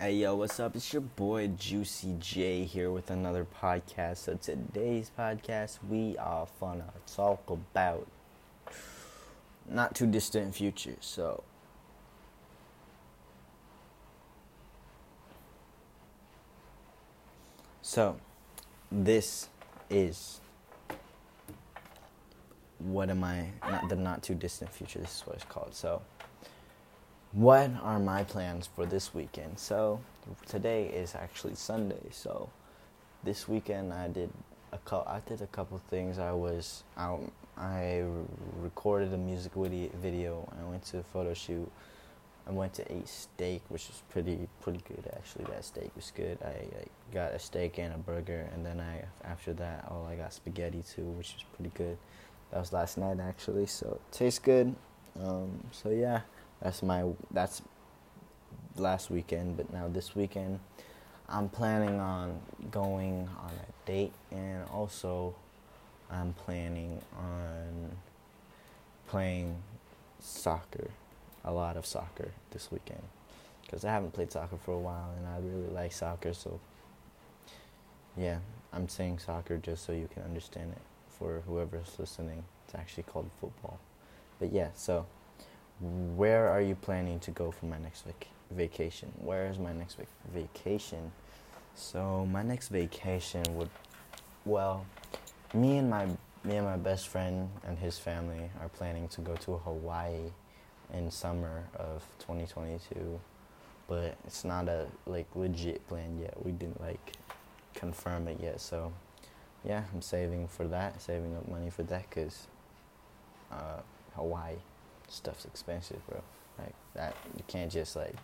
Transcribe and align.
Hey 0.00 0.16
yo, 0.16 0.34
what's 0.34 0.58
up? 0.58 0.74
It's 0.74 0.92
your 0.92 1.02
boy 1.02 1.46
Juicy 1.56 2.16
J 2.18 2.64
here 2.64 2.90
with 2.90 3.12
another 3.12 3.46
podcast. 3.62 4.16
So 4.16 4.34
today's 4.34 5.08
podcast 5.16 5.78
we 5.88 6.18
are 6.18 6.48
gonna 6.58 6.92
talk 7.06 7.48
about 7.48 8.08
not 9.68 9.94
too 9.94 10.08
distant 10.08 10.52
future. 10.52 10.96
So 10.98 11.44
So 17.82 18.16
this 18.90 19.48
is 19.88 20.40
what 22.78 23.10
am 23.10 23.22
I 23.22 23.46
not 23.70 23.88
the 23.88 23.94
not 23.94 24.24
too 24.24 24.34
distant 24.34 24.72
future, 24.72 24.98
this 24.98 25.18
is 25.18 25.22
what 25.24 25.36
it's 25.36 25.44
called. 25.44 25.72
So 25.72 26.02
what 27.34 27.68
are 27.82 27.98
my 27.98 28.22
plans 28.22 28.68
for 28.74 28.86
this 28.86 29.12
weekend? 29.12 29.58
So 29.58 30.00
today 30.46 30.86
is 30.86 31.16
actually 31.16 31.56
Sunday. 31.56 32.10
So 32.12 32.48
this 33.24 33.48
weekend 33.48 33.92
I 33.92 34.06
did 34.06 34.30
a 34.72 34.78
co- 34.78 35.04
I 35.06 35.20
did 35.26 35.42
a 35.42 35.48
couple 35.48 35.80
things. 35.90 36.18
I 36.18 36.32
was 36.32 36.84
out. 36.96 37.32
I 37.56 38.04
recorded 38.60 39.12
a 39.12 39.18
music 39.18 39.52
video. 39.54 40.48
I 40.60 40.68
went 40.70 40.84
to 40.86 40.98
a 40.98 41.02
photo 41.02 41.34
shoot. 41.34 41.70
I 42.46 42.52
went 42.52 42.72
to 42.74 42.92
eat 42.94 43.08
steak, 43.08 43.62
which 43.68 43.88
was 43.88 44.02
pretty 44.10 44.46
pretty 44.60 44.80
good 44.86 45.10
actually. 45.16 45.46
That 45.46 45.64
steak 45.64 45.90
was 45.96 46.12
good. 46.14 46.38
I, 46.40 46.50
I 46.50 46.84
got 47.12 47.32
a 47.32 47.40
steak 47.40 47.78
and 47.78 47.92
a 47.94 47.98
burger, 47.98 48.48
and 48.54 48.64
then 48.64 48.78
I 48.78 49.06
after 49.26 49.52
that, 49.54 49.88
oh, 49.90 50.04
I 50.04 50.14
got 50.14 50.32
spaghetti 50.32 50.84
too, 50.94 51.02
which 51.02 51.34
was 51.34 51.44
pretty 51.56 51.72
good. 51.74 51.98
That 52.52 52.60
was 52.60 52.72
last 52.72 52.96
night 52.96 53.18
actually, 53.18 53.66
so 53.66 53.98
it 54.00 54.12
tastes 54.12 54.38
good. 54.38 54.72
Um, 55.20 55.64
so 55.72 55.90
yeah. 55.90 56.20
That's 56.64 56.82
my 56.82 57.04
that's 57.30 57.60
last 58.76 59.10
weekend, 59.10 59.58
but 59.58 59.70
now 59.70 59.86
this 59.86 60.16
weekend 60.16 60.60
I'm 61.28 61.50
planning 61.50 62.00
on 62.00 62.40
going 62.70 63.28
on 63.38 63.50
a 63.52 63.86
date 63.86 64.12
and 64.30 64.64
also 64.72 65.34
I'm 66.10 66.32
planning 66.32 67.02
on 67.18 67.92
playing 69.08 69.56
soccer, 70.20 70.88
a 71.44 71.52
lot 71.52 71.76
of 71.76 71.84
soccer 71.84 72.30
this 72.50 72.72
weekend 72.72 73.02
because 73.62 73.84
I 73.84 73.90
haven't 73.90 74.14
played 74.14 74.32
soccer 74.32 74.56
for 74.56 74.72
a 74.72 74.78
while 74.78 75.10
and 75.18 75.26
I 75.26 75.36
really 75.40 75.70
like 75.70 75.92
soccer, 75.92 76.32
so 76.32 76.60
yeah, 78.16 78.38
I'm 78.72 78.88
saying 78.88 79.18
soccer 79.18 79.58
just 79.58 79.84
so 79.84 79.92
you 79.92 80.08
can 80.14 80.22
understand 80.22 80.72
it 80.72 80.82
for 81.18 81.42
whoever's 81.46 81.94
listening. 81.98 82.42
It's 82.64 82.74
actually 82.74 83.02
called 83.02 83.28
football. 83.38 83.78
But 84.40 84.50
yeah, 84.50 84.68
so 84.74 85.04
where 85.80 86.48
are 86.48 86.60
you 86.60 86.74
planning 86.74 87.20
to 87.20 87.30
go 87.30 87.50
for 87.50 87.66
my 87.66 87.78
next 87.78 88.04
vac- 88.04 88.28
vacation? 88.50 89.12
Where 89.18 89.46
is 89.46 89.58
my 89.58 89.72
next 89.72 89.94
vac- 89.94 90.06
vacation? 90.32 91.12
So 91.74 92.26
my 92.30 92.42
next 92.42 92.68
vacation 92.68 93.42
would, 93.56 93.70
well, 94.44 94.86
me 95.52 95.78
and 95.78 95.90
my 95.90 96.06
me 96.44 96.56
and 96.56 96.66
my 96.66 96.76
best 96.76 97.08
friend 97.08 97.48
and 97.66 97.78
his 97.78 97.98
family 97.98 98.50
are 98.60 98.68
planning 98.68 99.08
to 99.08 99.22
go 99.22 99.34
to 99.34 99.56
Hawaii 99.56 100.30
in 100.92 101.10
summer 101.10 101.64
of 101.76 102.04
2022, 102.18 103.18
but 103.88 104.14
it's 104.26 104.44
not 104.44 104.68
a 104.68 104.86
like 105.06 105.26
legit 105.34 105.86
plan 105.88 106.18
yet. 106.20 106.34
We 106.44 106.52
didn't 106.52 106.80
like 106.80 107.14
confirm 107.72 108.28
it 108.28 108.38
yet, 108.40 108.60
so 108.60 108.92
yeah, 109.64 109.84
I'm 109.92 110.02
saving 110.02 110.48
for 110.48 110.68
that, 110.68 111.00
saving 111.00 111.34
up 111.34 111.48
money 111.48 111.70
for 111.70 111.82
that, 111.84 112.10
cause 112.10 112.46
uh, 113.50 113.80
Hawaii 114.14 114.56
stuff's 115.14 115.44
expensive, 115.44 116.06
bro. 116.08 116.20
Like 116.58 116.74
that, 116.94 117.16
you 117.36 117.42
can't 117.46 117.70
just 117.70 117.96
like 117.96 118.14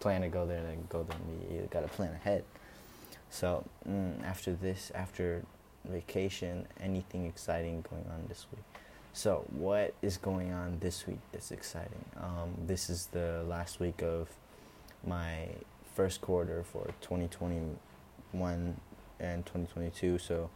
plan 0.00 0.22
to 0.22 0.28
go 0.28 0.46
there 0.46 0.58
and 0.58 0.68
then 0.68 0.86
go 0.88 1.04
there. 1.04 1.18
You 1.50 1.68
gotta 1.70 1.88
plan 1.88 2.12
ahead. 2.14 2.44
So 3.30 3.64
mm, 3.88 4.22
after 4.24 4.52
this, 4.52 4.90
after 4.94 5.44
vacation, 5.84 6.66
anything 6.80 7.26
exciting 7.26 7.84
going 7.88 8.06
on 8.12 8.26
this 8.28 8.46
week? 8.52 8.64
So 9.12 9.44
what 9.50 9.94
is 10.02 10.16
going 10.16 10.52
on 10.52 10.78
this 10.80 11.06
week 11.06 11.18
that's 11.32 11.50
exciting? 11.50 12.04
Um, 12.16 12.54
this 12.66 12.88
is 12.90 13.06
the 13.06 13.44
last 13.48 13.80
week 13.80 14.02
of 14.02 14.28
my 15.04 15.48
first 15.94 16.20
quarter 16.20 16.62
for 16.62 16.86
2021 17.00 18.80
and 19.18 19.46
2022. 19.46 20.18
So 20.18 20.50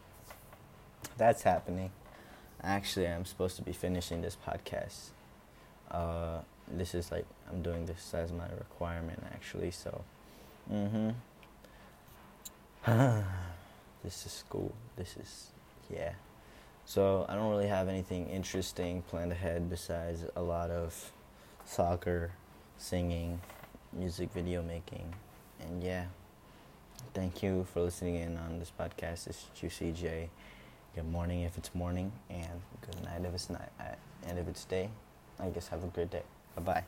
that's 1.17 1.43
happening. 1.43 1.91
Actually, 2.63 3.07
I'm 3.07 3.25
supposed 3.25 3.57
to 3.57 3.61
be 3.61 3.73
finishing 3.73 4.21
this 4.21 4.37
podcast 4.47 5.09
uh, 5.91 6.39
this 6.67 6.95
is 6.95 7.11
like 7.11 7.25
I'm 7.49 7.61
doing 7.61 7.85
this 7.85 8.13
as 8.13 8.31
my 8.31 8.47
requirement 8.57 9.23
actually. 9.33 9.71
So, 9.71 10.03
mhm. 10.71 11.15
this 14.03 14.25
is 14.25 14.31
school. 14.31 14.73
This 14.95 15.17
is 15.17 15.47
yeah. 15.89 16.13
So 16.85 17.25
I 17.27 17.35
don't 17.35 17.49
really 17.49 17.67
have 17.67 17.87
anything 17.87 18.29
interesting 18.29 19.01
planned 19.03 19.31
ahead 19.31 19.69
besides 19.69 20.23
a 20.35 20.41
lot 20.41 20.69
of 20.69 21.11
soccer, 21.65 22.31
singing, 22.77 23.41
music 23.91 24.31
video 24.33 24.61
making, 24.61 25.13
and 25.59 25.83
yeah. 25.83 26.05
Thank 27.13 27.41
you 27.41 27.65
for 27.73 27.81
listening 27.81 28.15
in 28.15 28.37
on 28.37 28.59
this 28.59 28.71
podcast. 28.77 29.27
It's 29.27 29.45
Juicy 29.55 29.93
J. 29.93 30.29
Good 30.95 31.09
morning 31.09 31.41
if 31.41 31.57
it's 31.57 31.73
morning, 31.73 32.11
and 32.29 32.61
good 32.81 33.03
night 33.03 33.21
if 33.23 33.33
it's 33.33 33.49
night, 33.49 33.69
and 34.27 34.37
if 34.37 34.47
it's 34.47 34.65
day. 34.65 34.89
I 35.39 35.49
guess 35.49 35.67
have 35.69 35.83
a 35.83 35.87
great 35.87 36.11
day. 36.11 36.23
Bye 36.55 36.61
bye. 36.61 36.83